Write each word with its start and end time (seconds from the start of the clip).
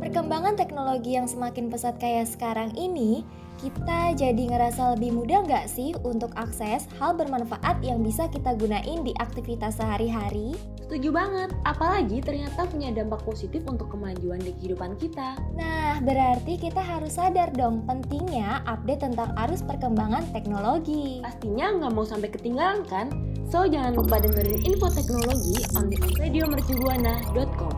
Perkembangan 0.00 0.56
teknologi 0.56 1.12
yang 1.12 1.28
semakin 1.28 1.68
pesat 1.68 2.00
kayak 2.00 2.24
sekarang 2.24 2.72
ini, 2.72 3.20
kita 3.60 4.16
jadi 4.16 4.48
ngerasa 4.48 4.96
lebih 4.96 5.12
mudah 5.12 5.44
nggak 5.44 5.68
sih 5.68 5.92
untuk 6.08 6.32
akses 6.40 6.88
hal 6.96 7.12
bermanfaat 7.20 7.84
yang 7.84 8.00
bisa 8.00 8.32
kita 8.32 8.56
gunain 8.56 9.04
di 9.04 9.12
aktivitas 9.20 9.76
sehari-hari? 9.76 10.56
Setuju 10.88 11.12
banget, 11.12 11.52
apalagi 11.68 12.24
ternyata 12.24 12.64
punya 12.64 12.96
dampak 12.96 13.20
positif 13.28 13.60
untuk 13.68 13.92
kemajuan 13.92 14.40
di 14.40 14.56
kehidupan 14.56 14.96
kita. 14.96 15.36
Nah, 15.52 16.00
berarti 16.00 16.56
kita 16.56 16.80
harus 16.80 17.20
sadar 17.20 17.52
dong 17.52 17.84
pentingnya 17.84 18.64
update 18.64 19.04
tentang 19.04 19.36
arus 19.44 19.60
perkembangan 19.60 20.24
teknologi. 20.32 21.20
Pastinya 21.20 21.76
nggak 21.76 21.92
mau 21.92 22.08
sampai 22.08 22.32
ketinggalan 22.32 22.88
kan? 22.88 23.12
So, 23.48 23.64
jangan 23.64 23.96
lupa 23.96 24.20
dengerin 24.20 24.60
info 24.60 24.92
teknologi 24.92 25.56
on 25.72 25.88
radiomercubuana.com. 26.20 27.74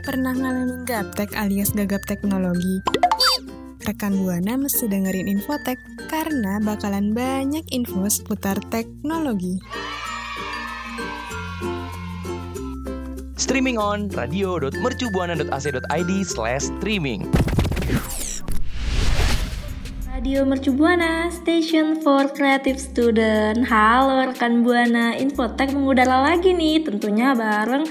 Pernah 0.00 0.32
ngalamin 0.32 0.88
gaptek 0.88 1.28
alias 1.36 1.76
gagap 1.76 2.00
teknologi? 2.08 2.80
Rekan 3.84 4.16
Buana 4.16 4.56
mesti 4.56 4.88
dengerin 4.88 5.28
Infotek 5.28 5.76
karena 6.08 6.56
bakalan 6.64 7.12
banyak 7.12 7.68
info 7.68 8.08
seputar 8.08 8.56
teknologi. 8.72 9.60
Streaming 13.36 13.76
on 13.76 14.08
radio.mercubuana.ac.id 14.16 16.12
slash 16.24 16.72
streaming. 16.72 17.28
Radio 20.30 20.46
Mercu 20.46 20.70
Buana, 20.70 21.26
Station 21.26 21.98
for 22.06 22.30
Creative 22.30 22.78
Student. 22.78 23.66
Halo 23.66 24.30
rekan 24.30 24.62
Buana, 24.62 25.18
Infotek 25.18 25.74
mengudara 25.74 26.22
lagi 26.22 26.54
nih, 26.54 26.86
tentunya 26.86 27.34
bareng 27.34 27.82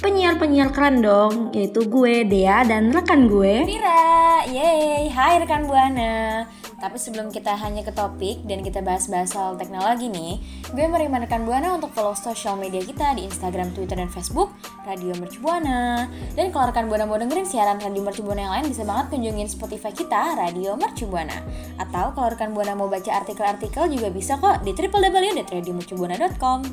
penyiar-penyiar 0.00 0.72
keren 0.72 1.04
dong, 1.04 1.52
yaitu 1.52 1.84
gue, 1.84 2.24
Dea, 2.24 2.64
dan 2.64 2.96
rekan 2.96 3.28
gue. 3.28 3.68
Vira, 3.68 4.40
yeay, 4.48 5.12
hai 5.12 5.44
rekan 5.44 5.68
Buana. 5.68 6.48
Tapi 6.82 6.98
sebelum 6.98 7.30
kita 7.30 7.54
hanya 7.54 7.86
ke 7.86 7.94
topik 7.94 8.42
dan 8.42 8.66
kita 8.66 8.82
bahas-bahas 8.82 9.30
soal 9.30 9.54
teknologi 9.54 10.10
nih, 10.10 10.42
gue 10.74 10.82
menerima 10.82 11.30
rekan 11.30 11.46
Buana 11.46 11.78
untuk 11.78 11.94
follow 11.94 12.18
sosial 12.18 12.58
media 12.58 12.82
kita 12.82 13.14
di 13.14 13.22
Instagram, 13.22 13.70
Twitter, 13.70 13.94
dan 13.94 14.10
Facebook, 14.10 14.50
Radio 14.82 15.14
Mercu 15.14 15.38
Buana. 15.38 16.10
Dan 16.34 16.50
kalau 16.50 16.74
rekan 16.74 16.90
Buana 16.90 17.06
mau 17.06 17.22
dengerin 17.22 17.46
siaran 17.46 17.78
Radio 17.78 18.02
Mercu 18.02 18.26
Buana 18.26 18.50
yang 18.50 18.54
lain, 18.58 18.66
bisa 18.66 18.82
banget 18.82 19.14
kunjungin 19.14 19.46
Spotify 19.46 19.94
kita, 19.94 20.34
Radio 20.34 20.74
Mercu 20.74 21.06
Buana. 21.06 21.38
Atau 21.78 22.18
kalau 22.18 22.34
rekan 22.34 22.50
Buana 22.50 22.74
mau 22.74 22.90
baca 22.90 23.14
artikel-artikel 23.14 23.86
juga 23.86 24.10
bisa 24.10 24.42
kok 24.42 24.66
di 24.66 24.74
www.radiomercubuana.com. 24.74 26.66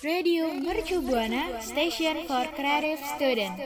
Radio 0.00 0.48
Mercu 0.56 1.04
Buana, 1.04 1.60
Station 1.60 2.24
for 2.24 2.48
Creative 2.56 2.98
Student. 3.12 3.60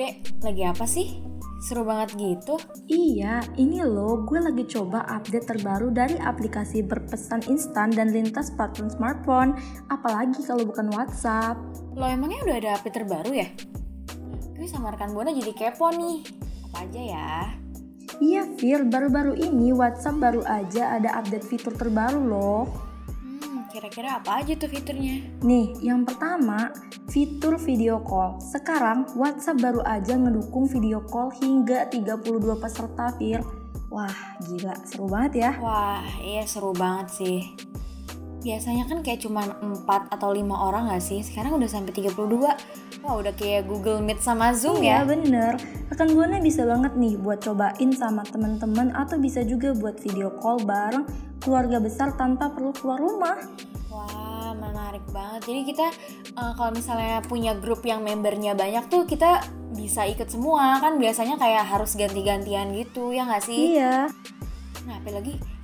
Dek, 0.00 0.14
lagi 0.40 0.62
apa 0.64 0.88
sih? 0.88 1.37
Seru 1.58 1.82
banget 1.82 2.14
gitu. 2.14 2.54
Iya, 2.86 3.42
ini 3.58 3.82
loh 3.82 4.22
gue 4.22 4.38
lagi 4.38 4.62
coba 4.70 5.02
update 5.10 5.50
terbaru 5.50 5.90
dari 5.90 6.14
aplikasi 6.14 6.86
berpesan 6.86 7.50
instan 7.50 7.90
dan 7.90 8.14
lintas 8.14 8.54
platform 8.54 8.88
smartphone, 8.94 9.50
apalagi 9.90 10.38
kalau 10.46 10.62
bukan 10.62 10.94
WhatsApp. 10.94 11.58
Lo 11.98 12.06
emangnya 12.06 12.46
udah 12.46 12.56
ada 12.62 12.70
update 12.78 12.96
terbaru 13.02 13.30
ya? 13.34 13.48
Gue 14.54 14.70
sama 14.70 14.94
rekan 14.94 15.10
Buana 15.10 15.34
jadi 15.34 15.50
kepo 15.50 15.90
nih. 15.90 16.22
Apa 16.70 16.86
aja 16.86 17.02
ya? 17.02 17.30
Iya, 18.18 18.42
Fir, 18.58 18.86
baru-baru 18.86 19.34
ini 19.38 19.74
WhatsApp 19.74 20.18
baru 20.18 20.42
aja 20.46 20.94
ada 20.94 21.10
update 21.18 21.46
fitur 21.46 21.74
terbaru 21.74 22.22
loh. 22.22 22.87
Kira-kira 23.78 24.18
apa 24.18 24.42
aja 24.42 24.58
tuh 24.58 24.66
fiturnya? 24.66 25.22
Nih, 25.46 25.70
yang 25.78 26.02
pertama, 26.02 26.74
fitur 27.14 27.54
video 27.62 28.02
call. 28.02 28.42
Sekarang 28.42 29.06
WhatsApp 29.14 29.62
baru 29.62 29.86
aja 29.86 30.18
ngedukung 30.18 30.66
video 30.66 30.98
call 31.06 31.30
hingga 31.38 31.86
32 31.86 32.58
peserta, 32.58 33.14
Fir. 33.14 33.38
Wah, 33.86 34.10
gila, 34.50 34.74
seru 34.82 35.06
banget 35.06 35.46
ya. 35.46 35.50
Wah, 35.62 36.02
iya 36.18 36.42
seru 36.42 36.74
banget 36.74 37.22
sih. 37.22 37.54
Biasanya 38.42 38.90
kan 38.90 38.98
kayak 39.06 39.22
cuma 39.22 39.46
4 39.46 40.10
atau 40.10 40.34
5 40.34 40.42
orang 40.58 40.90
gak 40.90 40.98
sih? 40.98 41.22
Sekarang 41.22 41.54
udah 41.54 41.70
sampai 41.70 41.94
32. 41.94 42.58
Wah, 43.06 43.14
udah 43.14 43.30
kayak 43.38 43.70
Google 43.70 44.02
Meet 44.02 44.18
sama 44.18 44.58
Zoom 44.58 44.82
Iya 44.82 45.06
ya. 45.06 45.06
bener, 45.06 45.54
rekan 45.86 46.10
Buana 46.18 46.42
bisa 46.42 46.66
banget 46.66 46.98
nih 46.98 47.14
buat 47.14 47.46
cobain 47.46 47.94
sama 47.94 48.26
temen-temen 48.26 48.90
atau 48.90 49.22
bisa 49.22 49.46
juga 49.46 49.70
buat 49.70 50.02
video 50.02 50.34
call 50.42 50.66
bareng 50.66 51.27
keluarga 51.42 51.78
besar 51.78 52.14
tanpa 52.14 52.50
perlu 52.52 52.72
keluar 52.74 52.98
rumah. 53.02 53.36
Wah, 53.88 54.52
menarik 54.54 55.02
banget. 55.10 55.48
Jadi 55.48 55.60
kita 55.74 55.86
eh, 56.36 56.52
kalau 56.54 56.70
misalnya 56.72 57.24
punya 57.24 57.56
grup 57.56 57.82
yang 57.82 58.04
membernya 58.04 58.54
banyak 58.54 58.86
tuh 58.90 59.08
kita 59.08 59.42
bisa 59.74 60.08
ikut 60.08 60.26
semua 60.32 60.80
kan 60.80 60.96
biasanya 60.96 61.36
kayak 61.36 61.64
harus 61.68 61.94
ganti-gantian 61.94 62.72
gitu 62.72 63.12
ya 63.12 63.28
nggak 63.28 63.44
sih? 63.44 63.76
Iya. 63.76 64.08
Nah, 64.88 64.96
apa 64.96 65.57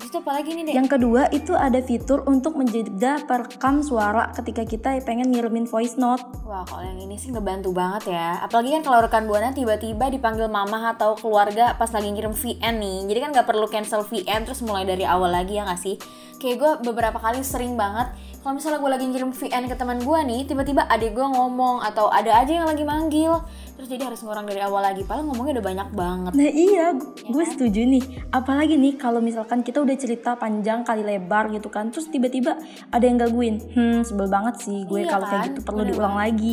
lagi? 0.00 0.08
Abis 0.08 0.08
itu 0.08 0.18
apa 0.24 0.30
lagi 0.32 0.50
nih 0.56 0.64
deh? 0.64 0.74
Yang 0.74 0.88
kedua 0.96 1.22
itu 1.30 1.52
ada 1.52 1.80
fitur 1.84 2.24
untuk 2.24 2.56
menjeda 2.56 3.20
perekam 3.28 3.84
suara 3.84 4.32
ketika 4.32 4.64
kita 4.64 4.88
pengen 5.04 5.28
ngirimin 5.28 5.68
voice 5.68 6.00
note. 6.00 6.24
Wah, 6.48 6.64
kalau 6.64 6.82
yang 6.84 6.98
ini 7.04 7.20
sih 7.20 7.28
ngebantu 7.30 7.76
banget 7.76 8.16
ya. 8.16 8.40
Apalagi 8.40 8.80
kan 8.80 8.82
kalau 8.82 8.98
rekan 9.04 9.24
buana 9.28 9.52
tiba-tiba 9.52 10.08
dipanggil 10.08 10.48
mama 10.48 10.96
atau 10.96 11.14
keluarga 11.20 11.76
pas 11.76 11.92
lagi 11.92 12.08
ngirim 12.08 12.32
VN 12.32 12.74
nih. 12.80 12.98
Jadi 13.12 13.18
kan 13.20 13.30
nggak 13.36 13.46
perlu 13.46 13.66
cancel 13.68 14.02
VN 14.08 14.48
terus 14.48 14.64
mulai 14.64 14.88
dari 14.88 15.04
awal 15.04 15.30
lagi 15.30 15.60
ya 15.60 15.68
nggak 15.68 15.80
sih? 15.80 15.96
Kayak 16.40 16.56
gue 16.56 16.72
beberapa 16.88 17.20
kali 17.20 17.44
sering 17.44 17.76
banget 17.76 18.08
kalau 18.40 18.56
misalnya 18.56 18.80
gue 18.80 18.88
lagi 18.88 19.04
ngirim 19.04 19.36
VN 19.36 19.68
ke 19.68 19.76
teman 19.76 20.00
gue 20.00 20.18
nih, 20.24 20.48
tiba-tiba 20.48 20.88
adik 20.88 21.12
gue 21.12 21.26
ngomong 21.28 21.84
atau 21.84 22.08
ada 22.08 22.40
aja 22.40 22.48
yang 22.48 22.64
lagi 22.64 22.88
manggil. 22.88 23.36
Terus 23.76 23.84
jadi 23.86 24.08
harus 24.08 24.24
ngurang 24.24 24.48
dari 24.48 24.64
awal 24.64 24.80
lagi. 24.80 25.04
Padahal 25.04 25.28
ngomongnya 25.28 25.60
udah 25.60 25.66
banyak 25.68 25.88
banget. 25.92 26.32
Nah 26.32 26.48
iya, 26.48 26.96
Ya 26.96 27.28
gue 27.28 27.44
kan? 27.44 27.52
setuju 27.52 27.84
nih. 27.84 28.00
Apalagi 28.32 28.80
nih 28.80 28.96
kalau 28.96 29.20
misalkan 29.20 29.60
kita 29.60 29.84
udah 29.84 29.92
cerita 29.92 30.40
panjang 30.40 30.88
kali 30.88 31.04
lebar 31.04 31.52
gitu 31.52 31.68
kan, 31.68 31.92
terus 31.92 32.08
tiba-tiba 32.08 32.56
ada 32.88 33.04
yang 33.04 33.20
gangguin. 33.20 33.60
Hmm, 33.76 34.00
sebel 34.00 34.32
banget 34.32 34.56
sih 34.64 34.88
gue 34.88 35.04
Iya 35.04 35.12
kalau 35.12 35.26
kayak 35.28 35.36
kan? 35.36 35.48
gitu 35.52 35.60
perlu 35.60 35.80
Bener 35.84 35.92
diulang 35.92 36.16
banget. 36.16 36.32
lagi. 36.32 36.52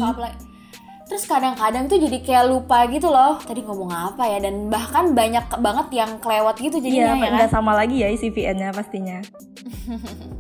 Terus 1.07 1.23
kadang-kadang 1.23 1.87
tuh 1.87 1.97
jadi 1.97 2.19
kayak 2.19 2.45
lupa 2.47 2.83
gitu 2.85 3.07
loh. 3.07 3.39
Tadi 3.39 3.63
ngomong 3.63 3.87
apa 3.89 4.27
ya? 4.27 4.43
Dan 4.43 4.67
bahkan 4.67 5.11
banyak 5.11 5.47
banget 5.57 5.87
yang 5.95 6.19
kelewat 6.19 6.55
gitu 6.57 6.77
Iya, 6.77 6.83
jadinya 6.83 7.03
ya 7.07 7.15
kan? 7.17 7.31
nggak 7.33 7.51
sama 7.51 7.71
lagi 7.73 8.03
ya 8.03 8.11
isi 8.11 8.27
VN-nya 8.27 8.69
pastinya. 8.69 9.23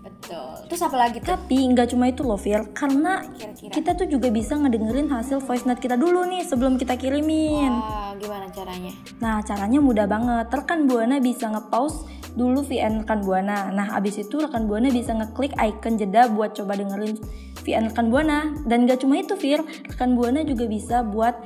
Betul. 0.00 0.70
Terus 0.70 0.80
apa 0.80 0.96
lagi 0.96 1.18
tuh? 1.18 1.34
Tapi 1.34 1.58
nggak 1.74 1.90
cuma 1.90 2.06
itu 2.06 2.22
loh, 2.22 2.38
Fir. 2.38 2.70
Karena 2.70 3.26
Kira-kira. 3.28 3.72
kita 3.74 3.90
tuh 3.92 4.06
juga 4.06 4.30
bisa 4.30 4.54
ngedengerin 4.54 5.10
hasil 5.10 5.42
voice 5.42 5.66
note 5.66 5.78
kita 5.78 5.98
dulu 5.98 6.22
nih 6.24 6.46
sebelum 6.46 6.78
kita 6.78 6.94
kirimin. 6.94 7.74
Wah, 7.74 8.14
gimana 8.14 8.46
caranya? 8.48 8.94
Nah, 9.18 9.42
caranya 9.42 9.82
mudah 9.82 10.06
banget. 10.06 10.46
Rekan 10.48 10.86
Buana 10.86 11.18
bisa 11.18 11.50
nge-pause 11.50 12.06
dulu 12.30 12.62
VN 12.62 13.02
rekan 13.02 13.20
Buana. 13.20 13.74
Nah, 13.74 13.90
abis 13.92 14.22
itu 14.22 14.38
rekan 14.38 14.70
Buana 14.70 14.86
bisa 14.88 15.10
ngeklik 15.12 15.50
icon 15.58 15.98
jeda 15.98 16.30
buat 16.30 16.54
coba 16.54 16.78
dengerin 16.78 17.18
VN 17.62 17.92
rekan 17.92 18.08
Buana. 18.08 18.52
Dan 18.64 18.88
gak 18.88 19.04
cuma 19.04 19.20
itu, 19.20 19.36
Fir. 19.36 19.60
Rekan 19.88 20.16
Buana 20.16 20.42
juga 20.42 20.64
bisa 20.66 21.04
buat 21.04 21.36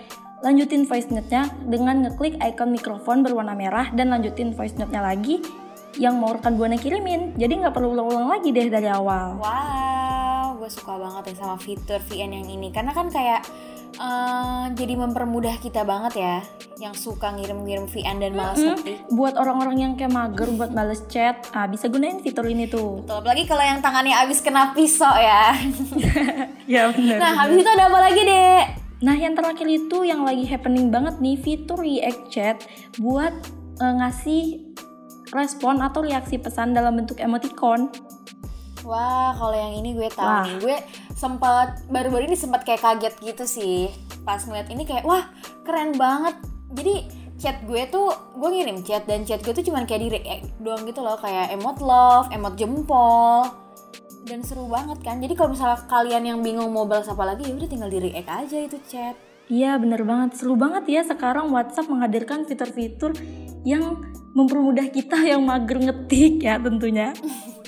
lanjutin 0.44 0.84
voice 0.84 1.08
note-nya 1.08 1.48
dengan 1.64 2.04
ngeklik 2.04 2.36
icon 2.36 2.69
mikrofon 2.69 3.25
berwarna 3.25 3.56
merah 3.56 3.88
dan 3.97 4.12
lanjutin 4.12 4.52
voice 4.52 4.76
note-nya 4.76 5.00
lagi 5.00 5.41
yang 5.97 6.19
mau 6.19 6.34
rekan 6.34 6.58
Buana 6.58 6.76
kirimin. 6.76 7.32
Jadi 7.38 7.64
nggak 7.64 7.75
perlu 7.75 7.94
ulang-ulang 7.94 8.28
lagi 8.28 8.50
deh 8.50 8.69
dari 8.69 8.91
awal. 8.91 9.41
Wow, 9.41 10.58
gue 10.60 10.70
suka 10.70 10.98
banget 10.98 11.32
ya 11.32 11.34
sama 11.44 11.56
fitur 11.56 12.02
VN 12.10 12.31
yang 12.42 12.48
ini 12.50 12.69
karena 12.75 12.92
kan 12.92 13.08
kayak 13.08 13.46
eh, 13.97 14.65
jadi 14.71 14.94
mempermudah 14.97 15.56
kita 15.56 15.82
banget 15.82 16.15
ya 16.16 16.37
yang 16.77 16.93
suka 16.93 17.31
ngirim-ngirim 17.31 17.87
VN 17.87 18.16
dan 18.19 18.32
malas 18.32 18.56
Hmm, 18.56 18.75
ngetik. 18.75 18.97
buat 19.09 19.34
orang-orang 19.34 19.76
yang 19.79 19.93
kayak 19.94 20.11
mager 20.11 20.49
buat 20.52 20.70
males 20.70 21.06
chat, 21.06 21.38
ah, 21.50 21.64
bisa 21.64 21.87
gunain 21.87 22.19
fitur 22.19 22.44
ini 22.44 22.67
tuh. 22.67 23.00
Betul, 23.00 23.17
apalagi 23.20 23.44
kalau 23.44 23.62
yang 23.62 23.79
tangannya 23.79 24.14
abis 24.17 24.38
kena 24.38 24.73
pisau 24.73 25.14
ya. 25.14 25.55
Ya 26.64 26.88
bener. 26.88 27.17
nah, 27.17 27.32
habis 27.38 27.61
itu 27.61 27.69
ada 27.69 27.87
apa 27.87 27.99
lagi, 28.00 28.20
Dek? 28.23 28.64
Nah, 29.00 29.12
yang 29.12 29.32
terakhir 29.32 29.69
itu 29.69 30.00
yang 30.02 30.25
lagi 30.25 30.44
happening 30.44 30.88
banget 30.88 31.20
nih, 31.20 31.37
fitur 31.37 31.76
React 31.76 32.23
Chat 32.26 32.56
buat 32.96 33.37
eh, 33.76 33.94
ngasih 33.94 34.43
respon 35.31 35.79
atau 35.79 36.00
reaksi 36.00 36.37
pesan 36.37 36.73
dalam 36.73 36.96
bentuk 36.96 37.19
emoticon. 37.19 37.93
Wah, 38.84 39.32
kalau 39.32 39.56
yang 39.56 39.72
ini 39.81 39.96
gue 39.96 40.08
tahu 40.12 40.28
Wah. 40.28 40.44
nih. 40.44 40.56
Gue 40.60 40.76
sempat 41.16 41.82
baru-baru 41.88 42.28
ini 42.28 42.36
sempat 42.36 42.69
kayak 42.69 42.84
kaget 42.84 43.14
gitu 43.25 43.44
sih. 43.48 43.88
Pas 44.22 44.44
ngeliat 44.44 44.69
ini 44.69 44.84
kayak 44.84 45.08
wah, 45.08 45.32
keren 45.64 45.96
banget. 45.96 46.36
Jadi 46.76 46.94
chat 47.40 47.64
gue 47.64 47.82
tuh 47.88 48.12
gue 48.36 48.48
ngirim 48.52 48.84
chat 48.84 49.08
dan 49.08 49.25
chat 49.25 49.40
gue 49.40 49.52
tuh 49.56 49.64
cuman 49.64 49.88
kayak 49.88 50.00
di 50.04 50.08
react 50.20 50.46
doang 50.60 50.84
gitu 50.84 51.00
loh, 51.00 51.16
kayak 51.16 51.56
emot 51.56 51.81
love, 51.81 52.28
emot 52.31 52.54
jempol. 52.60 53.48
Dan 54.25 54.40
seru 54.44 54.69
banget 54.69 55.00
kan. 55.04 55.20
Jadi 55.20 55.32
kalau 55.36 55.52
misalnya 55.52 55.84
kalian 55.88 56.22
yang 56.25 56.38
bingung 56.44 56.69
mau 56.72 56.84
balas 56.84 57.08
apa 57.08 57.25
lagi, 57.25 57.44
ya 57.48 57.56
udah 57.56 57.69
tinggal 57.69 57.90
di 57.92 57.98
react 58.04 58.28
aja 58.28 58.56
itu 58.60 58.78
chat. 58.88 59.16
Iya, 59.52 59.76
bener 59.76 60.00
banget. 60.08 60.40
Seru 60.40 60.56
banget 60.56 60.88
ya 60.88 61.04
sekarang 61.04 61.52
WhatsApp 61.52 61.92
menghadirkan 61.92 62.48
fitur-fitur 62.48 63.12
yang 63.69 64.00
mempermudah 64.32 64.88
kita 64.88 65.20
yang 65.25 65.44
mager 65.44 65.81
ngetik 65.81 66.40
ya 66.40 66.56
tentunya. 66.56 67.12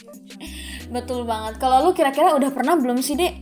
Betul 0.91 1.27
banget. 1.27 1.59
Kalau 1.59 1.87
lu 1.87 1.91
kira-kira 1.93 2.35
udah 2.35 2.50
pernah 2.55 2.75
belum 2.79 3.03
sih, 3.03 3.19
Dek? 3.19 3.35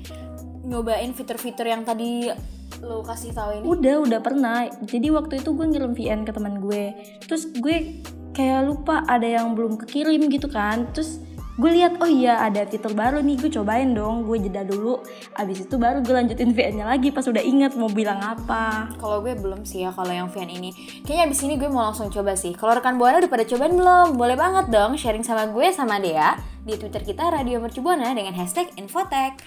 Nyobain 0.65 1.13
fitur-fitur 1.13 1.69
yang 1.69 1.85
tadi 1.85 2.33
lu 2.81 3.01
kasih 3.05 3.33
tahu 3.33 3.61
ini? 3.61 3.65
Udah, 3.65 3.97
udah 4.05 4.21
pernah. 4.21 4.69
Jadi 4.85 5.09
waktu 5.13 5.41
itu 5.41 5.53
gue 5.53 5.67
ngirim 5.69 5.93
VN 5.93 6.21
ke 6.25 6.33
teman 6.33 6.61
gue. 6.61 6.93
Terus 7.25 7.49
gue 7.53 8.05
kayak 8.35 8.67
lupa 8.67 9.05
ada 9.07 9.25
yang 9.25 9.53
belum 9.53 9.77
kekirim 9.81 10.29
gitu 10.33 10.49
kan. 10.49 10.89
Terus 10.93 11.21
gue 11.55 11.71
lihat 11.71 12.03
oh 12.03 12.11
iya 12.11 12.43
ada 12.43 12.67
fitur 12.67 12.91
baru 12.99 13.23
nih 13.23 13.39
gue 13.39 13.51
cobain 13.55 13.95
dong 13.95 14.27
gue 14.27 14.43
jeda 14.43 14.67
dulu 14.67 14.99
abis 15.39 15.71
itu 15.71 15.79
baru 15.79 16.03
gue 16.03 16.11
lanjutin 16.11 16.51
VN 16.51 16.83
nya 16.83 16.85
lagi 16.91 17.15
pas 17.15 17.23
udah 17.23 17.39
inget 17.39 17.79
mau 17.79 17.87
bilang 17.87 18.19
apa 18.19 18.91
Kalau 18.99 19.23
gue 19.23 19.39
belum 19.39 19.63
sih 19.63 19.87
ya 19.87 19.95
kalau 19.95 20.11
yang 20.11 20.27
VN 20.27 20.51
ini. 20.51 20.71
Kayaknya 21.07 21.25
abis 21.31 21.41
ini 21.47 21.55
gue 21.55 21.71
mau 21.71 21.87
langsung 21.87 22.11
coba 22.11 22.35
sih. 22.35 22.57
Kalau 22.57 22.75
rekan 22.75 22.99
Buana 22.99 23.23
udah 23.23 23.31
pada 23.31 23.45
cobain 23.47 23.71
belum? 23.71 24.19
Boleh 24.19 24.35
banget 24.35 24.67
dong 24.73 24.99
sharing 24.99 25.23
sama 25.23 25.47
gue 25.47 25.71
sama 25.71 26.03
Dea 26.03 26.35
di 26.65 26.75
Twitter 26.75 27.05
kita 27.05 27.31
Radio 27.31 27.63
Mercu 27.63 27.85
Buana 27.85 28.11
dengan 28.17 28.35
hashtag 28.35 28.75
Infotech. 28.81 29.39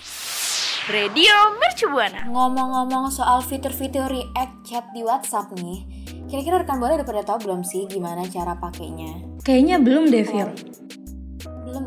Radio 0.88 1.36
Mercu 1.60 1.92
Buana. 1.92 2.24
Ngomong-ngomong 2.32 3.12
soal 3.12 3.44
fitur-fitur 3.44 4.08
react 4.08 4.56
chat 4.64 4.88
di 4.96 5.04
WhatsApp 5.04 5.52
nih, 5.60 5.84
kira-kira 6.32 6.64
rekan 6.64 6.80
Buana 6.80 7.02
udah 7.02 7.08
pada 7.08 7.24
tahu 7.28 7.50
belum 7.52 7.62
sih 7.68 7.84
gimana 7.90 8.24
cara 8.32 8.56
pakainya? 8.56 9.38
kayaknya 9.48 9.80
belum 9.80 10.12
deh 10.12 10.28
Fir 10.28 10.52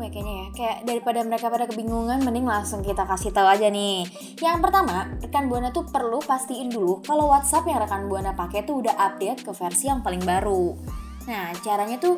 Ya 0.01 0.09
kayaknya 0.09 0.35
ya. 0.35 0.47
Kayak 0.57 0.77
daripada 0.89 1.19
mereka 1.21 1.47
pada 1.53 1.65
kebingungan, 1.69 2.25
mending 2.25 2.49
langsung 2.49 2.81
kita 2.81 3.05
kasih 3.05 3.29
tahu 3.29 3.45
aja 3.45 3.69
nih. 3.69 4.09
Yang 4.41 4.57
pertama, 4.59 5.13
rekan 5.21 5.45
Buana 5.45 5.69
tuh 5.69 5.85
perlu 5.85 6.17
pastiin 6.25 6.73
dulu 6.73 7.05
kalau 7.05 7.29
WhatsApp 7.29 7.69
yang 7.69 7.79
rekan 7.79 8.09
Buana 8.09 8.33
pakai 8.33 8.65
tuh 8.65 8.81
udah 8.81 8.97
update 8.97 9.45
ke 9.45 9.51
versi 9.53 9.85
yang 9.87 10.01
paling 10.01 10.25
baru. 10.25 10.73
Nah, 11.29 11.53
caranya 11.61 12.01
tuh 12.01 12.17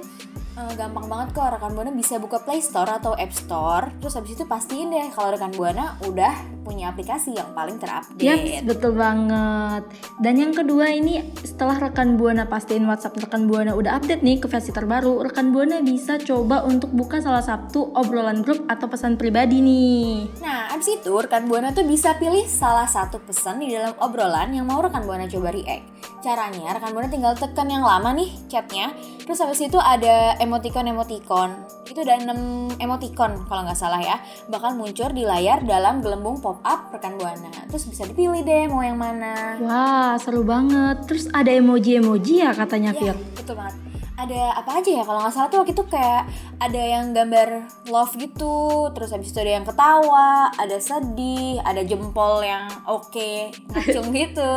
eh, 0.58 0.74
gampang 0.78 1.06
banget 1.10 1.28
kok 1.34 1.50
rekan 1.58 1.72
Buana 1.74 1.92
bisa 1.94 2.18
buka 2.22 2.42
Play 2.42 2.62
Store 2.62 2.90
atau 2.90 3.14
App 3.18 3.34
Store. 3.34 3.90
Terus 4.02 4.14
habis 4.18 4.38
itu 4.38 4.46
pastiin 4.46 4.94
deh 4.94 5.10
kalau 5.14 5.34
rekan 5.34 5.52
Buana 5.54 5.98
udah 6.06 6.34
punya 6.64 6.96
aplikasi 6.96 7.36
yang 7.36 7.52
paling 7.52 7.78
terupdate. 7.78 8.24
Yaps, 8.24 8.64
betul 8.64 8.96
banget. 8.96 9.84
Dan 10.24 10.34
yang 10.40 10.56
kedua 10.56 10.90
ini 10.96 11.20
setelah 11.44 11.78
rekan 11.78 12.16
Buana 12.16 12.48
pastiin 12.48 12.88
WhatsApp 12.88 13.20
rekan 13.20 13.46
Buana 13.52 13.76
udah 13.76 14.00
update 14.00 14.24
nih 14.24 14.40
ke 14.40 14.48
versi 14.48 14.72
terbaru, 14.72 15.22
rekan 15.28 15.52
Buana 15.52 15.84
bisa 15.84 16.16
coba 16.18 16.64
untuk 16.64 16.90
buka 16.96 17.20
salah 17.20 17.44
satu 17.44 17.92
obrolan 17.94 18.42
grup 18.42 18.64
atau 18.72 18.88
pesan 18.88 19.20
pribadi 19.20 19.60
nih. 19.60 20.32
Nah, 20.40 20.72
abis 20.72 21.04
itu 21.04 21.12
rekan 21.12 21.46
Buana 21.46 21.76
tuh 21.76 21.84
bisa 21.84 22.16
pilih 22.18 22.48
salah 22.48 22.88
satu 22.88 23.20
pesan 23.22 23.60
di 23.60 23.76
dalam 23.76 23.94
obrolan 24.00 24.56
yang 24.56 24.66
mau 24.66 24.80
rekan 24.80 25.04
Buana 25.04 25.28
coba 25.28 25.52
react. 25.52 26.13
Caranya, 26.24 26.72
rekan 26.72 26.96
Buana 26.96 27.12
tinggal 27.12 27.36
tekan 27.36 27.68
yang 27.68 27.84
lama 27.84 28.16
nih 28.16 28.32
chatnya, 28.48 28.96
terus 29.28 29.44
habis 29.44 29.60
itu 29.60 29.76
ada 29.76 30.40
emoticon-emoticon. 30.40 31.52
Itu 31.84 32.00
ada 32.00 32.16
6 32.16 32.80
emoticon 32.80 33.44
kalau 33.44 33.68
nggak 33.68 33.76
salah 33.76 34.00
ya, 34.00 34.24
bakal 34.48 34.72
muncul 34.72 35.12
di 35.12 35.28
layar 35.28 35.68
dalam 35.68 36.00
gelembung 36.00 36.40
pop-up 36.40 36.96
rekan 36.96 37.20
Buana. 37.20 37.52
Terus 37.68 37.92
bisa 37.92 38.08
dipilih 38.08 38.40
deh 38.40 38.72
mau 38.72 38.80
yang 38.80 38.96
mana. 38.96 39.60
Wah, 39.60 40.16
seru 40.16 40.48
banget. 40.48 41.04
Terus 41.12 41.28
ada 41.36 41.52
emoji-emoji 41.52 42.40
ya 42.40 42.56
katanya 42.56 42.96
Iya, 42.96 43.12
Fir. 43.12 43.16
betul 43.36 43.60
banget. 43.60 43.76
Ada 44.14 44.64
apa 44.64 44.80
aja 44.80 44.90
ya 44.94 45.04
kalau 45.04 45.20
nggak 45.20 45.34
salah 45.36 45.50
tuh 45.52 45.60
waktu 45.60 45.76
itu 45.76 45.84
kayak 45.92 46.24
ada 46.56 46.80
yang 46.80 47.12
gambar 47.12 47.68
love 47.92 48.16
gitu, 48.16 48.88
terus 48.96 49.12
habis 49.12 49.36
itu 49.36 49.44
ada 49.44 49.60
yang 49.60 49.68
ketawa, 49.68 50.48
ada 50.56 50.80
sedih, 50.80 51.60
ada 51.68 51.84
jempol 51.84 52.40
yang 52.40 52.64
oke 52.88 53.52
ngacung 53.76 54.14
gitu, 54.16 54.54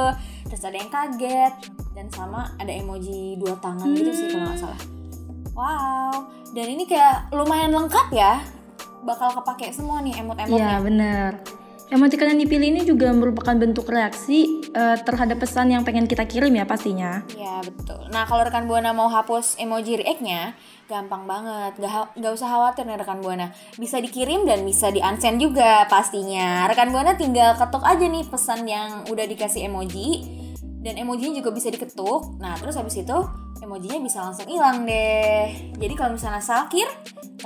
terus 0.47 0.63
ada 0.63 0.77
yang 0.77 0.91
kaget 0.91 1.53
dan 1.93 2.07
sama 2.11 2.53
ada 2.57 2.71
emoji 2.71 3.37
dua 3.37 3.57
tangan 3.59 3.89
gitu 3.93 4.11
sih 4.11 4.27
kalau 4.31 4.47
nggak 4.47 4.61
salah. 4.61 4.83
Wow, 5.57 6.13
dan 6.53 6.67
ini 6.69 6.85
kayak 6.85 7.33
lumayan 7.33 7.73
lengkap 7.73 8.13
ya, 8.13 8.45
bakal 9.03 9.33
kepake 9.33 9.73
semua 9.73 10.05
nih 10.05 10.13
Iya, 10.13 10.21
emot-emotnya. 10.21 10.77
bener. 10.85 11.31
Emoticon 11.87 12.35
yang 12.35 12.41
dipilih 12.43 12.69
ini 12.75 12.83
juga 12.83 13.15
merupakan 13.15 13.55
bentuk 13.55 13.87
reaksi 13.87 14.59
eh, 14.75 14.99
terhadap 15.07 15.39
pesan 15.39 15.71
yang 15.71 15.87
pengen 15.87 16.11
kita 16.11 16.27
kirim 16.27 16.51
ya 16.51 16.67
pastinya. 16.67 17.23
Ya 17.39 17.63
betul. 17.63 18.11
Nah 18.11 18.27
kalau 18.27 18.43
rekan 18.43 18.67
buana 18.67 18.91
mau 18.91 19.07
hapus 19.07 19.55
emoji 19.63 20.03
react-nya, 20.03 20.59
gampang 20.91 21.31
banget. 21.31 21.79
Gak, 21.79 22.19
gak 22.19 22.33
usah 22.35 22.49
khawatir 22.51 22.91
nih 22.91 22.99
rekan 22.99 23.23
buana. 23.23 23.55
Bisa 23.79 24.03
dikirim 24.03 24.51
dan 24.51 24.67
bisa 24.67 24.91
di 24.91 24.99
unsend 24.99 25.39
juga 25.39 25.87
pastinya. 25.87 26.67
Rekan 26.67 26.91
buana 26.91 27.15
tinggal 27.15 27.55
ketuk 27.55 27.87
aja 27.87 28.03
nih 28.03 28.27
pesan 28.27 28.67
yang 28.67 29.07
udah 29.07 29.27
dikasih 29.31 29.71
emoji 29.71 30.27
dan 30.83 30.99
emojinya 30.99 31.39
juga 31.39 31.55
bisa 31.55 31.71
diketuk. 31.71 32.43
Nah 32.43 32.59
terus 32.59 32.75
habis 32.75 32.99
itu 32.99 33.19
emojinya 33.63 33.99
bisa 34.03 34.23
langsung 34.27 34.47
hilang 34.47 34.87
deh. 34.87 35.75
Jadi 35.79 35.95
kalau 35.99 36.15
misalnya 36.15 36.43
sakir, 36.43 36.87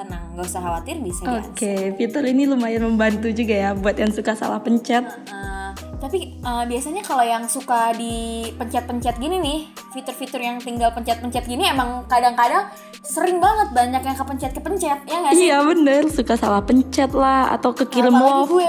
tenang, 0.01 0.23
gak 0.33 0.47
usah 0.49 0.61
khawatir 0.65 0.97
bisa. 1.05 1.23
Oke, 1.29 1.93
fitur 2.01 2.25
ini 2.25 2.49
lumayan 2.49 2.89
membantu 2.89 3.29
juga 3.29 3.53
ya 3.53 3.71
buat 3.77 4.01
yang 4.01 4.09
suka 4.09 4.33
salah 4.33 4.57
pencet. 4.65 5.05
Eh, 5.29 5.71
tapi 6.01 6.41
eh, 6.41 6.65
biasanya 6.65 7.05
kalau 7.05 7.21
yang 7.21 7.45
suka 7.45 7.93
di 7.93 8.49
pencet-pencet 8.57 9.21
gini 9.21 9.37
nih, 9.37 9.59
fitur-fitur 9.93 10.41
yang 10.41 10.57
tinggal 10.57 10.89
pencet-pencet 10.97 11.45
gini 11.45 11.69
emang 11.69 12.09
kadang-kadang 12.09 12.73
sering 13.05 13.37
banget 13.37 13.69
banyak 13.77 14.01
yang 14.01 14.17
kepencet-kepencet, 14.17 14.99
ya 15.05 15.17
nggak 15.21 15.33
sih? 15.37 15.45
Iya 15.53 15.59
bener, 15.69 16.03
suka 16.09 16.35
salah 16.41 16.65
pencet 16.65 17.13
lah 17.13 17.53
atau 17.53 17.77
kekirim 17.77 18.17
Apalagi 18.17 18.33
love. 18.33 18.49
gue. 18.49 18.69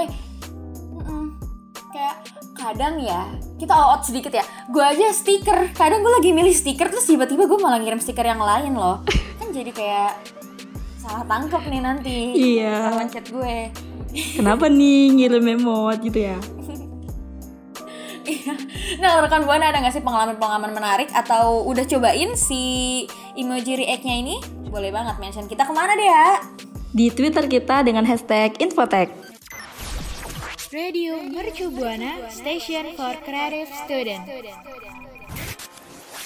Kayak 1.92 2.16
kadang 2.52 2.94
ya, 3.00 3.20
kita 3.56 3.72
all 3.72 3.96
out 3.96 4.04
sedikit 4.04 4.32
ya. 4.36 4.44
Gue 4.68 4.84
aja 4.84 5.08
stiker, 5.16 5.72
kadang 5.72 6.04
gue 6.04 6.12
lagi 6.12 6.30
milih 6.36 6.52
stiker 6.52 6.92
terus 6.92 7.08
tiba-tiba 7.08 7.48
gue 7.48 7.58
malah 7.60 7.80
ngirim 7.80 8.00
stiker 8.00 8.24
yang 8.24 8.40
lain 8.40 8.76
loh. 8.76 9.00
Kan 9.40 9.52
jadi 9.52 9.72
kayak 9.72 10.12
salah 11.02 11.26
tangkep 11.26 11.62
nih 11.66 11.80
nanti. 11.82 12.18
Iya. 12.38 12.94
Pencet 12.94 13.26
gue. 13.34 13.56
Kenapa 14.38 14.70
nih 14.70 15.10
ngirim 15.10 15.58
emot 15.58 15.98
gitu 15.98 16.30
ya? 16.30 16.38
Iya. 18.22 18.54
nah, 19.02 19.18
rekan 19.18 19.42
buana 19.42 19.74
ada 19.74 19.82
nggak 19.82 19.98
sih 19.98 20.04
pengalaman-pengalaman 20.04 20.70
menarik 20.70 21.10
atau 21.10 21.66
udah 21.66 21.82
cobain 21.90 22.38
si 22.38 22.62
emoji 23.34 23.82
react-nya 23.82 24.14
ini? 24.14 24.36
Boleh 24.70 24.94
banget 24.94 25.18
mention 25.18 25.50
kita 25.50 25.66
ke 25.66 25.74
mana 25.74 25.98
deh 25.98 26.06
ya? 26.06 26.28
Di 26.94 27.10
Twitter 27.10 27.50
kita 27.50 27.82
dengan 27.82 28.06
hashtag 28.06 28.54
Infotech. 28.62 29.10
Radio 30.72 31.20
Mercu 31.20 31.68
Buana, 31.68 32.30
Station 32.32 32.96
for 32.96 33.12
Creative 33.26 33.68
Student. 33.84 34.24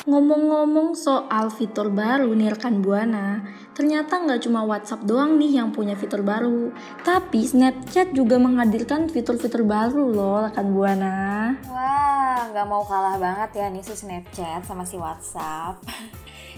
Ngomong-ngomong 0.06 0.94
soal 0.94 1.50
fitur 1.50 1.90
baru 1.90 2.30
nih 2.30 2.54
rekan 2.54 2.78
Buana, 2.78 3.42
ternyata 3.76 4.16
nggak 4.24 4.48
cuma 4.48 4.64
WhatsApp 4.64 5.04
doang 5.04 5.36
nih 5.36 5.60
yang 5.60 5.68
punya 5.68 5.92
fitur 5.92 6.24
baru, 6.24 6.72
tapi 7.04 7.44
Snapchat 7.44 8.16
juga 8.16 8.40
menghadirkan 8.40 9.12
fitur-fitur 9.12 9.68
baru 9.68 10.08
loh 10.08 10.48
rekan 10.48 10.72
Buana. 10.72 11.52
Wah, 11.68 12.48
nggak 12.48 12.66
mau 12.66 12.80
kalah 12.88 13.20
banget 13.20 13.60
ya 13.60 13.66
nih 13.68 13.84
si 13.84 13.92
Snapchat 13.92 14.64
sama 14.64 14.88
si 14.88 14.96
WhatsApp. 14.96 15.76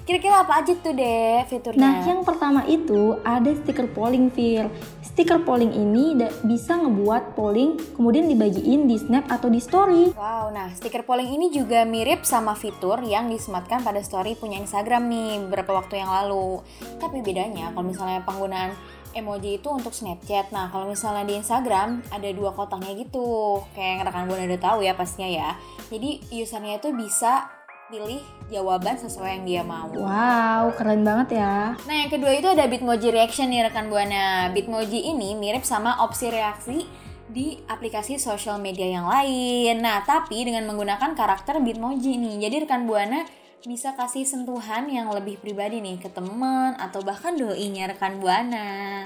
Kira-kira 0.08 0.40
apa 0.40 0.64
aja 0.64 0.72
tuh 0.72 0.96
deh 0.96 1.44
fiturnya? 1.52 1.84
Nah, 1.84 2.00
yang 2.00 2.24
pertama 2.24 2.64
itu 2.64 3.20
ada 3.20 3.52
stiker 3.52 3.92
polling 3.92 4.32
Fir. 4.32 4.72
Stiker 5.04 5.44
polling 5.44 5.68
ini 5.68 6.16
bisa 6.48 6.80
ngebuat 6.80 7.36
polling 7.36 7.76
kemudian 7.92 8.24
dibagiin 8.24 8.88
di 8.88 8.96
Snap 8.96 9.28
atau 9.28 9.52
di 9.52 9.60
Story. 9.60 10.16
Wow, 10.16 10.48
nah 10.48 10.72
stiker 10.72 11.04
polling 11.04 11.28
ini 11.28 11.52
juga 11.52 11.84
mirip 11.84 12.24
sama 12.24 12.56
fitur 12.56 13.04
yang 13.04 13.28
disematkan 13.28 13.84
pada 13.84 14.00
story 14.00 14.32
punya 14.32 14.56
Instagram 14.56 15.12
nih 15.12 15.44
beberapa 15.44 15.76
waktu 15.76 16.00
yang 16.00 16.08
lalu. 16.08 16.64
Tapi 16.96 17.20
bedanya 17.20 17.68
kalau 17.76 17.92
misalnya 17.92 18.24
penggunaan 18.24 18.72
emoji 19.12 19.60
itu 19.60 19.68
untuk 19.68 19.92
Snapchat. 19.92 20.56
Nah, 20.56 20.72
kalau 20.72 20.88
misalnya 20.88 21.28
di 21.28 21.36
Instagram 21.36 22.00
ada 22.08 22.28
dua 22.32 22.56
kotaknya 22.56 22.96
gitu. 22.96 23.60
Kayak 23.76 23.88
yang 23.92 24.00
rekan 24.08 24.24
Buana 24.24 24.48
udah 24.48 24.62
tahu 24.72 24.78
ya 24.80 24.96
pastinya 24.96 25.28
ya. 25.28 25.48
Jadi 25.92 26.32
usernya 26.32 26.80
itu 26.80 26.96
bisa 26.96 27.57
pilih 27.88 28.20
jawaban 28.52 29.00
sesuai 29.00 29.40
yang 29.40 29.44
dia 29.48 29.62
mau. 29.64 29.88
Wow, 29.88 30.76
keren 30.76 31.02
banget 31.04 31.40
ya. 31.40 31.72
Nah, 31.88 31.96
yang 32.04 32.12
kedua 32.12 32.36
itu 32.36 32.48
ada 32.48 32.68
Bitmoji 32.68 33.08
Reaction 33.08 33.48
nih 33.48 33.64
rekan 33.68 33.88
Buana. 33.88 34.52
Bitmoji 34.52 35.08
ini 35.08 35.32
mirip 35.32 35.64
sama 35.64 35.96
opsi 36.04 36.28
reaksi 36.28 36.84
di 37.28 37.60
aplikasi 37.64 38.20
sosial 38.20 38.60
media 38.60 38.88
yang 38.88 39.08
lain. 39.08 39.80
Nah, 39.80 40.04
tapi 40.04 40.44
dengan 40.44 40.68
menggunakan 40.68 41.16
karakter 41.16 41.60
Bitmoji 41.64 42.20
nih. 42.20 42.48
Jadi 42.48 42.68
rekan 42.68 42.84
Buana 42.84 43.24
bisa 43.64 43.96
kasih 43.96 44.28
sentuhan 44.28 44.86
yang 44.86 45.10
lebih 45.10 45.40
pribadi 45.40 45.82
nih 45.82 45.98
ke 45.98 46.12
teman 46.12 46.78
atau 46.78 47.00
bahkan 47.00 47.34
doinya 47.36 47.88
rekan 47.88 48.20
Buana. 48.20 49.04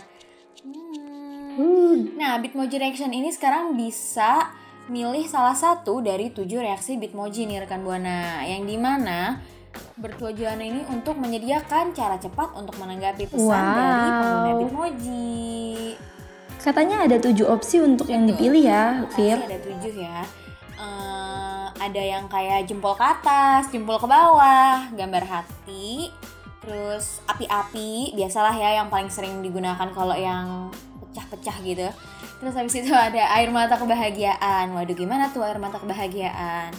Hmm. 1.53 2.19
Nah, 2.19 2.39
Bitmoji 2.43 2.83
Reaction 2.83 3.15
ini 3.15 3.31
sekarang 3.31 3.79
bisa 3.79 4.62
milih 4.93 5.25
salah 5.25 5.57
satu 5.57 6.05
dari 6.05 6.29
tujuh 6.29 6.61
reaksi 6.61 7.01
Bitmoji 7.01 7.49
nih 7.49 7.65
rekan 7.65 7.81
Buana. 7.81 8.45
Yang 8.45 8.63
di 8.69 8.77
mana 8.77 9.41
bertujuan 9.97 10.61
ini 10.61 10.85
untuk 10.93 11.17
menyediakan 11.17 11.97
cara 11.97 12.21
cepat 12.21 12.53
untuk 12.53 12.77
menanggapi 12.77 13.25
pesan 13.25 13.49
Wow. 13.49 13.73
dari 13.73 14.11
pengguna 14.13 14.53
Bitmoji. 14.61 15.41
Katanya 16.61 17.09
ada 17.09 17.17
tujuh 17.19 17.49
opsi 17.49 17.81
untuk 17.81 18.07
yang 18.13 18.29
dipilih 18.29 18.63
ya, 18.69 19.09
Fir. 19.17 19.41
Ada 19.41 19.59
tujuh 19.65 19.95
ya. 19.97 20.21
Eh, 20.77 21.67
ada 21.73 22.03
yang 22.05 22.29
kayak 22.29 22.69
jempol 22.69 22.93
ke 22.95 23.03
atas, 23.03 23.73
jempol 23.73 23.97
ke 23.99 24.07
bawah, 24.07 24.93
gambar 24.95 25.25
hati, 25.27 26.13
terus 26.63 27.19
api-api 27.27 28.15
biasalah 28.15 28.55
ya 28.55 28.79
yang 28.79 28.87
paling 28.93 29.11
sering 29.11 29.43
digunakan 29.43 29.89
kalau 29.91 30.15
yang 30.15 30.71
pecah-pecah 31.03 31.57
gitu 31.67 31.89
terus 32.43 32.59
habis 32.59 32.75
itu 32.75 32.91
ada 32.91 33.23
air 33.39 33.55
mata 33.55 33.79
kebahagiaan. 33.79 34.75
Waduh 34.75 34.99
gimana 34.99 35.31
tuh 35.31 35.47
air 35.47 35.63
mata 35.63 35.79
kebahagiaan? 35.79 36.75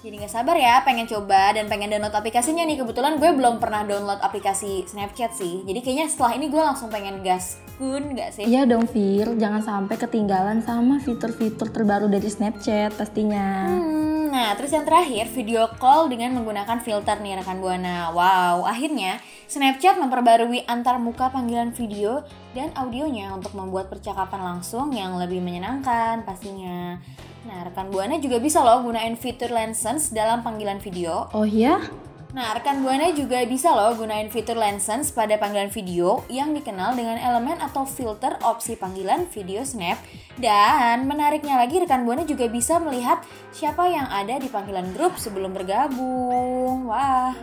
Jadi 0.00 0.16
nggak 0.16 0.32
sabar 0.32 0.56
ya 0.56 0.80
pengen 0.80 1.04
coba 1.04 1.52
dan 1.52 1.68
pengen 1.68 1.92
download 1.92 2.14
aplikasinya 2.14 2.64
nih. 2.64 2.78
Kebetulan 2.78 3.18
gue 3.18 3.30
belum 3.36 3.58
pernah 3.58 3.84
download 3.84 4.22
aplikasi 4.22 4.86
Snapchat 4.86 5.36
sih. 5.36 5.66
Jadi 5.66 5.82
kayaknya 5.82 6.06
setelah 6.08 6.38
ini 6.38 6.46
gue 6.48 6.62
langsung 6.62 6.88
pengen 6.88 7.20
gaskun 7.26 8.16
nggak 8.16 8.30
sih? 8.32 8.46
Iya 8.46 8.64
dong 8.64 8.86
Fir, 8.88 9.34
jangan 9.34 9.60
sampai 9.60 9.98
ketinggalan 9.98 10.62
sama 10.62 11.02
fitur-fitur 11.02 11.68
terbaru 11.74 12.08
dari 12.08 12.30
Snapchat 12.30 12.96
pastinya. 12.96 13.66
Hmm, 13.66 14.09
nah, 14.40 14.56
terus 14.56 14.72
yang 14.72 14.88
terakhir, 14.88 15.28
video 15.36 15.68
call 15.76 16.08
dengan 16.08 16.32
menggunakan 16.32 16.80
filter 16.80 17.20
nih 17.20 17.44
rekan 17.44 17.60
Buana. 17.60 18.08
Wow, 18.16 18.64
akhirnya 18.64 19.20
Snapchat 19.44 20.00
memperbarui 20.00 20.64
antar 20.64 20.96
muka 20.96 21.28
panggilan 21.28 21.76
video 21.76 22.24
dan 22.56 22.72
audionya 22.72 23.36
untuk 23.36 23.52
membuat 23.52 23.92
percakapan 23.92 24.40
langsung 24.40 24.96
yang 24.96 25.20
lebih 25.20 25.44
menyenangkan 25.44 26.24
pastinya. 26.24 26.96
Nah, 27.44 27.58
rekan 27.68 27.92
Buana 27.92 28.16
juga 28.16 28.40
bisa 28.40 28.64
loh 28.64 28.80
gunain 28.80 29.12
fitur 29.12 29.52
Lessons 29.52 30.08
dalam 30.08 30.40
panggilan 30.40 30.80
video 30.80 31.28
Oh 31.36 31.44
ya? 31.44 31.84
Nah, 32.30 32.54
rekan 32.54 32.86
Buana 32.86 33.10
juga 33.10 33.42
bisa 33.42 33.74
loh 33.74 33.90
gunain 33.98 34.30
fitur 34.30 34.54
Lessons 34.54 35.10
pada 35.10 35.34
panggilan 35.34 35.66
video 35.66 36.22
yang 36.30 36.54
dikenal 36.54 36.94
dengan 36.94 37.18
elemen 37.18 37.58
atau 37.58 37.82
filter 37.82 38.38
opsi 38.46 38.78
panggilan 38.78 39.26
video 39.34 39.66
snap. 39.66 39.98
Dan 40.38 41.10
menariknya 41.10 41.58
lagi 41.58 41.82
rekan 41.82 42.06
Buana 42.06 42.22
juga 42.22 42.46
bisa 42.46 42.78
melihat 42.78 43.26
siapa 43.50 43.82
yang 43.90 44.06
ada 44.06 44.38
di 44.38 44.46
panggilan 44.46 44.94
grup 44.94 45.18
sebelum 45.18 45.50
bergabung. 45.50 46.86
Wah, 46.86 47.34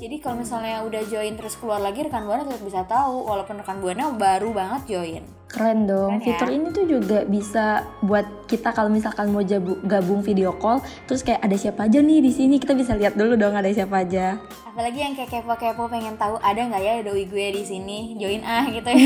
jadi 0.00 0.16
kalau 0.16 0.40
misalnya 0.40 0.80
udah 0.80 1.02
join 1.12 1.36
terus 1.36 1.60
keluar 1.60 1.76
lagi 1.76 2.00
rekan 2.00 2.24
Buana 2.24 2.48
tetap 2.48 2.64
bisa 2.64 2.80
tahu 2.88 3.28
walaupun 3.28 3.60
rekan 3.60 3.84
Buana 3.84 4.08
baru 4.16 4.56
banget 4.56 4.96
join. 4.96 5.20
Keren 5.44 5.84
dong. 5.84 6.16
Keren 6.16 6.24
ya? 6.24 6.26
Fitur 6.32 6.48
ini 6.48 6.68
tuh 6.72 6.84
juga 6.88 7.18
bisa 7.28 7.84
buat 8.00 8.24
kita 8.48 8.72
kalau 8.72 8.88
misalkan 8.88 9.28
mau 9.28 9.44
jabu- 9.44 9.76
gabung 9.84 10.24
video 10.24 10.56
call, 10.56 10.80
terus 11.04 11.20
kayak 11.20 11.44
ada 11.44 11.52
siapa 11.52 11.84
aja 11.84 12.00
nih 12.00 12.24
di 12.24 12.32
sini, 12.32 12.56
kita 12.56 12.72
bisa 12.72 12.96
lihat 12.96 13.12
dulu 13.12 13.36
dong 13.36 13.52
ada 13.52 13.68
siapa 13.68 14.00
aja. 14.00 14.40
Apalagi 14.64 15.04
yang 15.04 15.12
kayak 15.12 15.36
kepo-kepo 15.36 15.84
pengen 15.92 16.16
tahu 16.16 16.40
ada 16.40 16.64
nggak 16.64 16.80
ya 16.80 16.94
doi 17.04 17.28
gue 17.28 17.46
di 17.60 17.62
sini, 17.68 18.16
join 18.16 18.40
ah 18.40 18.64
gitu 18.72 18.88
ya. 18.88 19.04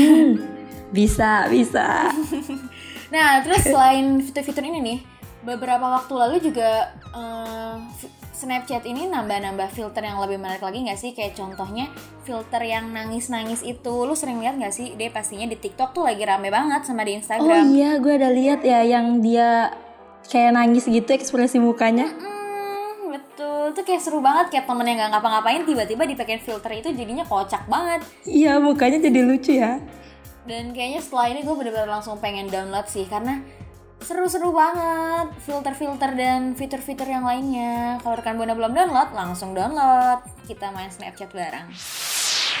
Bisa, 0.95 1.51
bisa. 1.51 1.85
Nah, 3.05 3.37
terus 3.45 3.69
selain 3.69 4.17
fitur-fitur 4.17 4.65
ini 4.65 4.79
nih, 4.81 4.97
beberapa 5.45 5.85
waktu 5.85 6.13
lalu 6.17 6.35
juga 6.41 6.89
f- 7.95 8.11
Snapchat 8.35 8.83
ini 8.83 9.07
nambah-nambah 9.07 9.71
filter 9.71 10.03
yang 10.03 10.19
lebih 10.19 10.35
menarik 10.35 10.59
lagi 10.59 10.83
nggak 10.83 10.99
sih? 10.99 11.15
Kayak 11.15 11.39
contohnya 11.39 11.87
filter 12.27 12.59
yang 12.67 12.91
nangis-nangis 12.91 13.63
itu, 13.63 13.93
lu 14.03 14.11
sering 14.11 14.43
lihat 14.43 14.59
nggak 14.59 14.75
sih? 14.75 14.91
Dia 14.99 15.07
pastinya 15.07 15.47
di 15.47 15.55
TikTok 15.55 15.95
tuh 15.95 16.03
lagi 16.03 16.19
rame 16.27 16.51
banget 16.51 16.83
sama 16.83 17.07
di 17.07 17.15
Oh 17.15 17.17
Instagram. 17.23 17.63
iya, 17.71 17.95
gue 17.95 18.11
ada 18.11 18.29
lihat 18.35 18.59
ya 18.67 18.83
yang 18.83 19.23
dia 19.23 19.71
kayak 20.27 20.51
nangis 20.51 20.83
gitu 20.83 21.07
ekspresi 21.15 21.63
mukanya. 21.63 22.11
Hmm, 22.11 23.15
betul, 23.15 23.71
tuh 23.71 23.83
kayak 23.87 24.03
seru 24.03 24.19
banget 24.19 24.51
kayak 24.51 24.67
temen 24.67 24.83
yang 24.83 24.99
nggak 24.99 25.11
ngapa-ngapain 25.15 25.63
tiba-tiba 25.63 26.03
dipakein 26.03 26.43
filter 26.43 26.75
itu 26.75 26.91
jadinya 26.91 27.23
kocak 27.23 27.63
banget. 27.71 28.03
Iya, 28.27 28.59
mukanya 28.59 28.99
jadi 28.99 29.19
lucu 29.23 29.55
ya. 29.55 29.79
Dan 30.43 30.75
kayaknya 30.75 30.99
setelah 30.99 31.31
ini 31.31 31.39
gue 31.39 31.55
bener-bener 31.55 31.87
langsung 31.87 32.19
pengen 32.19 32.51
download 32.51 32.85
sih 32.91 33.07
karena 33.07 33.39
seru-seru 34.05 34.53
banget 34.53 35.33
filter-filter 35.41 36.13
dan 36.13 36.53
fitur-fitur 36.53 37.09
yang 37.09 37.25
lainnya. 37.25 37.97
Kalau 38.05 38.13
rekan 38.21 38.37
Buana 38.37 38.53
belum 38.53 38.77
download, 38.77 39.09
langsung 39.17 39.57
download. 39.57 40.21
Kita 40.45 40.69
main 40.69 40.93
Snapchat 40.93 41.33
bareng. 41.33 41.73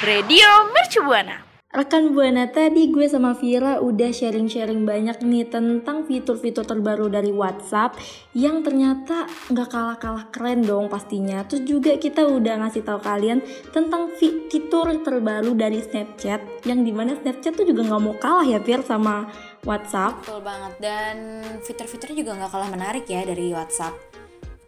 Radio 0.01 0.49
Mercu 0.73 1.05
Buana. 1.05 1.54
Rekan 1.75 2.15
Buana 2.15 2.47
tadi 2.47 2.87
gue 2.87 3.03
sama 3.03 3.35
Vira 3.35 3.83
udah 3.83 4.07
sharing-sharing 4.07 4.87
banyak 4.87 5.19
nih 5.19 5.43
tentang 5.43 6.07
fitur-fitur 6.07 6.63
terbaru 6.63 7.11
dari 7.11 7.35
WhatsApp 7.35 7.99
yang 8.31 8.63
ternyata 8.63 9.27
nggak 9.51 9.75
kalah-kalah 9.75 10.31
keren 10.31 10.63
dong 10.63 10.87
pastinya. 10.87 11.43
Terus 11.43 11.67
juga 11.67 11.99
kita 11.99 12.31
udah 12.31 12.63
ngasih 12.63 12.79
tahu 12.79 13.03
kalian 13.03 13.43
tentang 13.75 14.07
fi- 14.15 14.47
fitur 14.47 14.87
terbaru 15.03 15.51
dari 15.51 15.83
Snapchat 15.83 16.63
yang 16.63 16.87
di 16.87 16.95
mana 16.95 17.19
Snapchat 17.19 17.59
tuh 17.59 17.67
juga 17.67 17.83
nggak 17.91 18.01
mau 18.07 18.15
kalah 18.23 18.47
ya 18.47 18.63
Vir 18.63 18.79
sama 18.79 19.27
WhatsApp. 19.67 20.23
Betul 20.23 20.47
banget. 20.47 20.79
Dan 20.79 21.43
fitur-fiturnya 21.59 22.23
juga 22.23 22.31
nggak 22.39 22.51
kalah 22.55 22.71
menarik 22.71 23.03
ya 23.03 23.27
dari 23.27 23.51
WhatsApp. 23.51 23.99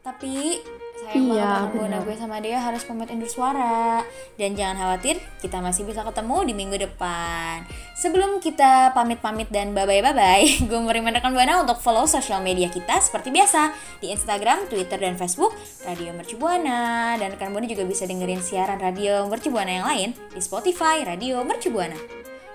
Tapi 0.03 0.59
sayang 1.07 1.31
Iya, 1.31 1.71
benar. 1.71 2.03
gue 2.03 2.15
sama 2.19 2.43
dia 2.43 2.59
harus 2.59 2.83
pamit 2.83 3.07
undur 3.07 3.25
suara. 3.25 4.03
Dan 4.35 4.53
jangan 4.53 4.75
khawatir, 4.75 5.15
kita 5.39 5.63
masih 5.63 5.87
bisa 5.87 6.03
ketemu 6.03 6.43
di 6.43 6.53
minggu 6.53 6.75
depan. 6.75 7.63
Sebelum 7.95 8.43
kita 8.43 8.91
pamit-pamit 8.91 9.47
dan 9.49 9.71
bye-bye-bye, 9.71 10.43
gue 10.69 10.77
mau 10.77 10.91
remind 10.91 11.15
rekan 11.17 11.31
Buana 11.31 11.63
untuk 11.63 11.79
follow 11.79 12.05
sosial 12.05 12.43
media 12.43 12.67
kita 12.67 12.99
seperti 12.99 13.31
biasa 13.31 13.71
di 14.03 14.11
Instagram, 14.11 14.67
Twitter, 14.67 14.99
dan 14.99 15.15
Facebook 15.15 15.55
Radio 15.87 16.11
Mercu 16.13 16.35
Buana. 16.35 17.15
Dan 17.15 17.31
rekan 17.33 17.55
Buana 17.55 17.65
juga 17.65 17.87
bisa 17.87 18.03
dengerin 18.05 18.43
siaran 18.43 18.77
Radio 18.77 19.23
Mercu 19.25 19.49
Buana 19.49 19.71
yang 19.71 19.87
lain 19.87 20.09
di 20.35 20.41
Spotify 20.43 21.01
Radio 21.07 21.41
Mercu 21.47 21.71
Buana. 21.71 21.95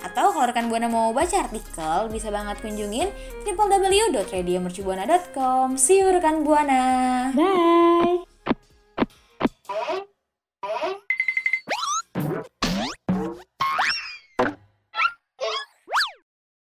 Atau 0.03 0.35
kalau 0.35 0.51
rekan 0.51 0.67
Buana 0.67 0.91
mau 0.91 1.15
baca 1.15 1.47
artikel, 1.47 2.11
bisa 2.11 2.27
banget 2.35 2.59
kunjungin 2.59 3.07
www.radiomercubuana.com. 3.47 5.79
See 5.79 6.03
you 6.03 6.11
rekan 6.11 6.43
Buana. 6.43 7.31
Bye! 7.35 8.32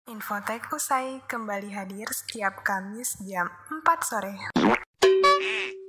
Infotek 0.09 0.69
usai 0.69 1.17
kembali 1.25 1.73
hadir 1.73 2.05
setiap 2.13 2.61
Kamis 2.61 3.17
jam 3.25 3.49
4 3.65 4.05
sore. 4.05 4.37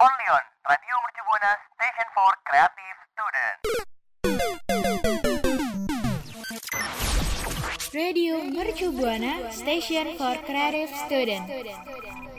Only 0.01 0.27
on 0.33 0.45
Radio 0.65 0.97
Mercu 0.97 1.21
Buana 1.29 1.53
Station 1.77 2.09
for 2.17 2.33
Creative 2.49 2.99
Student. 3.13 3.57
Radio 7.93 8.41
Mercu 8.49 8.89
Buana, 8.97 9.53
Station 9.53 10.17
for 10.17 10.41
Creative 10.49 10.89
Student. 11.05 12.30